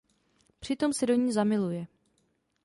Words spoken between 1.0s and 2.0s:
do ní zamiluje.